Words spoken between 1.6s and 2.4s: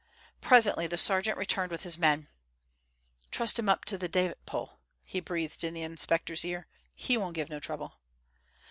with his men.